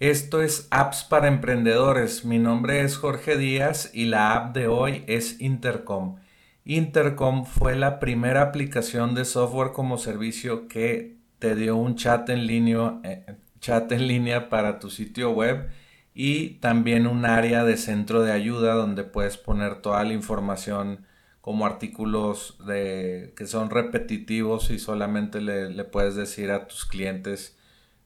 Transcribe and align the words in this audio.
Esto 0.00 0.40
es 0.40 0.66
Apps 0.70 1.04
para 1.04 1.28
Emprendedores. 1.28 2.24
Mi 2.24 2.38
nombre 2.38 2.80
es 2.80 2.96
Jorge 2.96 3.36
Díaz 3.36 3.90
y 3.92 4.06
la 4.06 4.32
app 4.32 4.54
de 4.54 4.66
hoy 4.66 5.04
es 5.06 5.42
Intercom. 5.42 6.16
Intercom 6.64 7.44
fue 7.44 7.76
la 7.76 8.00
primera 8.00 8.40
aplicación 8.40 9.14
de 9.14 9.26
software 9.26 9.72
como 9.72 9.98
servicio 9.98 10.68
que 10.68 11.18
te 11.38 11.54
dio 11.54 11.76
un 11.76 11.96
chat 11.96 12.30
en 12.30 12.46
línea, 12.46 12.98
eh, 13.04 13.26
chat 13.60 13.92
en 13.92 14.08
línea 14.08 14.48
para 14.48 14.78
tu 14.78 14.88
sitio 14.88 15.32
web 15.32 15.68
y 16.14 16.54
también 16.60 17.06
un 17.06 17.26
área 17.26 17.64
de 17.64 17.76
centro 17.76 18.22
de 18.22 18.32
ayuda 18.32 18.72
donde 18.72 19.04
puedes 19.04 19.36
poner 19.36 19.82
toda 19.82 20.02
la 20.04 20.14
información 20.14 21.04
como 21.42 21.66
artículos 21.66 22.56
de, 22.66 23.34
que 23.36 23.46
son 23.46 23.68
repetitivos 23.68 24.70
y 24.70 24.78
solamente 24.78 25.42
le, 25.42 25.68
le 25.68 25.84
puedes 25.84 26.14
decir 26.14 26.52
a 26.52 26.68
tus 26.68 26.86
clientes 26.86 27.59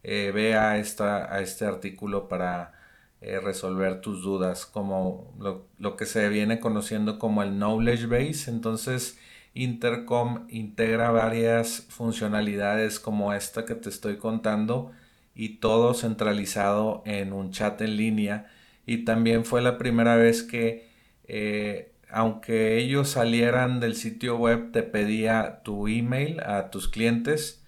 eh, 0.04 0.32
ve 0.34 0.54
a, 0.54 0.78
esta, 0.78 1.34
a 1.34 1.40
este 1.40 1.64
artículo 1.64 2.28
para 2.28 2.72
eh, 3.22 3.40
resolver 3.40 4.02
tus 4.02 4.22
dudas, 4.22 4.66
como 4.66 5.34
lo, 5.78 5.96
que 5.96 6.04
se 6.04 6.28
viene 6.28 6.60
conociendo 6.60 7.18
como 7.18 7.42
el 7.42 7.52
Knowledge 7.52 8.06
Base. 8.06 8.50
Entonces, 8.50 9.18
Intercom 9.54 10.46
integra 10.50 11.10
varias 11.10 11.86
funcionalidades 11.88 13.00
como 13.00 13.32
esta 13.32 13.64
que 13.64 13.74
te 13.74 13.88
estoy 13.88 14.18
contando 14.18 14.92
y 15.34 15.56
todo 15.56 15.94
centralizado 15.94 17.02
en 17.06 17.32
un 17.32 17.50
chat 17.50 17.80
en 17.80 17.96
línea. 17.96 18.50
Y 18.86 19.04
también 19.06 19.46
fue 19.46 19.62
la 19.62 19.78
primera 19.78 20.16
vez 20.16 20.42
que, 20.42 20.90
eh, 21.26 21.92
aunque 22.10 22.76
ellos 22.78 23.08
salieran 23.08 23.80
del 23.80 23.96
sitio 23.96 24.36
web, 24.36 24.70
te 24.72 24.82
pedía 24.82 25.62
tu 25.64 25.88
email 25.88 26.40
a 26.40 26.70
tus 26.70 26.88
clientes 26.88 27.63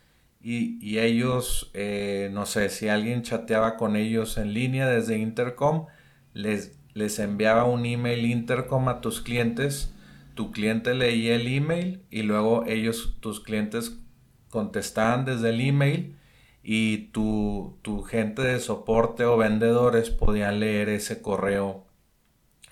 y, 0.48 0.98
ellos, 1.00 1.72
eh, 1.74 2.30
no 2.32 2.46
sé, 2.46 2.68
si 2.68 2.88
alguien 2.88 3.22
chateaba 3.22 3.76
con 3.76 3.96
ellos 3.96 4.38
en 4.38 4.54
línea 4.54 4.86
desde 4.86 5.18
Intercom, 5.18 5.86
les, 6.34 6.78
les 6.94 7.18
enviaba 7.18 7.64
un 7.64 7.84
email 7.84 8.24
Intercom 8.24 8.88
a 8.88 9.00
tus 9.00 9.20
clientes, 9.20 9.92
tu 10.34 10.52
cliente 10.52 10.94
leía 10.94 11.34
el 11.34 11.48
email 11.48 12.04
y 12.10 12.22
luego 12.22 12.64
ellos, 12.66 13.16
tus 13.18 13.40
clientes 13.40 13.98
contestaban 14.48 15.24
desde 15.24 15.50
el 15.50 15.60
email 15.60 16.14
y 16.62 17.08
tu, 17.08 17.78
tu 17.82 18.02
gente 18.02 18.42
de 18.42 18.60
soporte 18.60 19.24
o 19.24 19.36
vendedores 19.36 20.10
podían 20.10 20.60
leer 20.60 20.90
ese 20.90 21.22
correo 21.22 21.86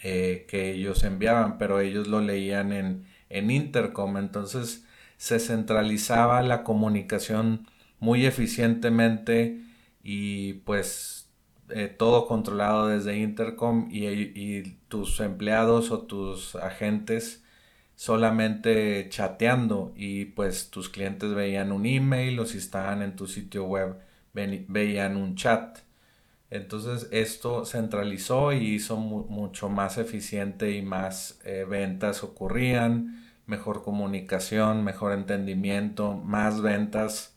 eh, 0.05 0.47
que 0.49 0.71
ellos 0.73 1.03
enviaban, 1.03 1.59
pero 1.59 1.81
ellos 1.81 2.07
lo 2.07 2.21
leían 2.21 2.73
en, 2.73 3.07
en 3.31 3.51
Intercom. 3.51 4.17
Entonces, 4.17 4.85
se 5.17 5.41
centralizaba 5.41 6.43
la 6.43 6.65
comunicación 6.65 7.67
muy 8.05 8.27
eficientemente 8.27 9.63
y 10.03 10.55
pues 10.65 11.31
eh, 11.71 11.89
todo 11.89 12.27
controlado 12.29 12.89
desde 12.89 13.17
Intercom 13.19 13.89
y, 13.91 14.63
tus 14.89 15.19
empleados 15.21 15.91
o 15.91 16.03
tus 16.03 16.55
agentes 16.57 17.43
solamente 17.97 19.09
chateando 19.09 19.93
y 19.97 20.27
pues 20.27 20.71
tus 20.71 20.89
clientes 20.89 21.35
veían 21.35 21.73
un 21.73 21.87
email 21.87 22.39
o 22.39 22.47
si 22.47 22.59
estaban 22.59 23.03
en 23.03 23.17
tu 23.17 23.27
sitio 23.27 23.65
web 23.65 23.97
veían 24.35 25.17
un 25.17 25.35
chat. 25.37 25.79
Entonces 26.51 27.09
esto 27.11 27.65
centralizó 27.65 28.53
y 28.53 28.75
hizo 28.75 28.97
mucho 28.97 29.69
más 29.69 29.99
eficiente 29.99 30.73
y 30.73 30.83
más 30.83 31.41
eh, 31.45 31.65
ventas 31.69 32.23
ocurrían 32.23 33.25
mejor 33.47 33.83
comunicación, 33.83 34.85
mejor 34.85 35.13
entendimiento, 35.13 36.15
más 36.15 36.61
ventas 36.61 37.34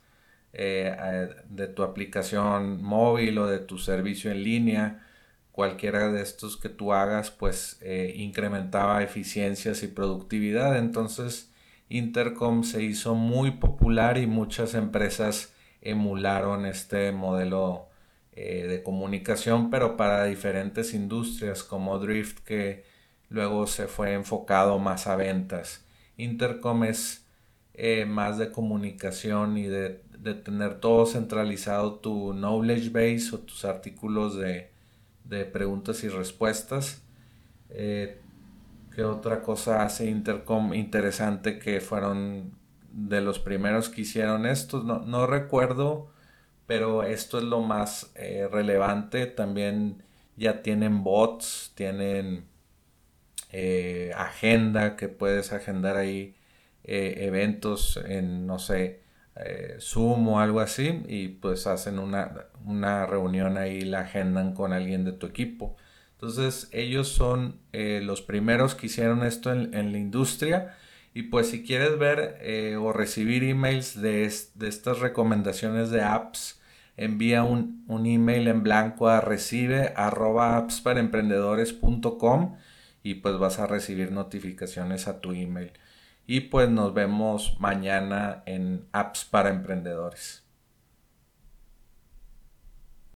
eh, 0.54 1.30
de 1.50 1.68
tu 1.68 1.84
aplicación 1.84 2.82
móvil 2.82 3.38
o 3.38 3.48
de 3.48 3.60
tu 3.60 3.78
servicio 3.78 4.32
en 4.32 4.44
línea. 4.44 5.06
Cualquiera 5.52 6.12
de 6.12 6.22
estos 6.22 6.58
que 6.58 6.70
tú 6.70 6.94
hagas, 6.94 7.32
pues 7.32 7.78
eh, 7.82 8.14
incrementaba 8.16 9.04
eficiencias 9.04 9.84
y 9.84 9.88
productividad. 9.88 10.78
Entonces, 10.78 11.52
Intercom 11.90 12.64
se 12.64 12.84
hizo 12.84 13.16
muy 13.16 13.52
popular 13.52 14.18
y 14.18 14.28
muchas 14.28 14.74
empresas 14.74 15.54
emularon 15.82 16.66
este 16.66 17.12
modelo 17.12 17.88
eh, 18.34 18.68
de 18.68 18.84
comunicación, 18.84 19.70
pero 19.70 19.98
para 19.98 20.26
diferentes 20.26 20.94
industrias 20.94 21.64
como 21.64 22.00
Drift, 22.00 22.40
que 22.40 22.84
luego 23.30 23.68
se 23.68 23.88
fue 23.88 24.14
enfocado 24.14 24.80
más 24.80 25.08
a 25.08 25.16
ventas. 25.16 25.86
Intercom 26.18 26.84
es 26.84 27.26
más 28.08 28.40
de 28.40 28.52
comunicación 28.52 29.56
y 29.58 29.68
de, 29.68 30.02
tener 30.24 30.80
todo 30.80 31.06
centralizado 31.06 31.96
tu 31.96 32.34
knowledge 32.34 32.90
base 32.90 33.36
o 33.36 33.40
tus 33.40 33.66
artículos 33.66 34.36
de, 34.38 34.72
preguntas 35.52 36.04
y 36.04 36.10
respuestas. 36.10 37.04
Eh, 37.70 38.20
¿Qué 38.94 39.04
otra 39.04 39.42
cosa 39.42 39.84
hace 39.84 40.10
Intercom 40.10 40.74
interesante 40.74 41.60
que 41.60 41.82
fueron 41.82 42.52
de 42.92 43.22
los 43.22 43.40
primeros 43.40 43.90
que 43.90 44.02
hicieron 44.02 44.46
esto? 44.46 44.84
No, 44.84 45.28
recuerdo, 45.28 46.12
pero 46.66 47.04
esto 47.04 47.38
es 47.38 47.44
lo 47.44 47.62
más 47.62 48.12
eh, 48.16 48.48
relevante. 48.52 49.28
También 49.28 50.04
ya 50.36 50.62
tienen 50.64 51.04
bots, 51.04 51.74
tienen 51.76 52.46
eh, 53.52 54.12
agenda, 54.16 54.96
que 54.96 55.10
puedes 55.10 55.54
agendar 55.54 55.98
ahí 55.98 56.36
eventos 56.84 57.98
en, 57.98 58.48
no 58.48 58.60
sé, 58.60 59.02
eh, 59.40 59.78
Zoom 59.80 60.28
o 60.30 60.40
algo 60.40 60.60
así, 60.60 61.04
y 61.08 61.30
pues 61.30 61.68
hacen 61.68 62.00
una, 62.00 62.48
una, 62.66 63.06
reunión 63.06 63.58
ahí, 63.58 63.82
la 63.82 64.02
agendan 64.02 64.54
con 64.54 64.74
alguien 64.74 65.06
de 65.06 65.14
tu 65.14 65.28
equipo. 65.28 65.76
Entonces 66.14 66.70
ellos 66.72 67.10
son 67.10 67.60
los 67.74 68.22
primeros 68.24 68.74
que 68.74 68.88
hicieron 68.88 69.24
esto 69.24 69.52
en, 69.52 69.92
la 69.92 69.98
industria. 69.98 70.76
Y 71.14 71.24
pues 71.24 71.50
si 71.50 71.64
quieres 71.64 72.00
ver 72.00 72.40
o 72.80 72.92
recibir 72.92 73.44
emails 73.44 74.02
de, 74.02 74.32
de, 74.56 74.68
estas 74.68 75.00
recomendaciones 75.00 75.92
de 75.92 76.02
apps, 76.02 76.60
envía 76.98 77.44
un, 77.44 77.84
un 77.88 78.08
email 78.08 78.48
en 78.48 78.64
blanco 78.64 79.08
a 79.08 79.22
recibe 79.22 79.94
arroba 79.96 80.58
apps 80.58 80.82
para 80.82 81.00
y 83.04 83.16
pues 83.16 83.38
vas 83.38 83.60
a 83.60 83.68
recibir 83.68 84.12
notificaciones 84.12 85.08
a 85.08 85.22
tu 85.22 85.32
email. 85.32 85.72
Y 86.28 86.42
pues 86.42 86.70
nos 86.70 86.94
vemos 86.94 87.56
mañana 87.60 88.44
en 88.46 88.86
Apps 88.92 89.24
para 89.24 89.50
Emprendedores. 89.50 90.47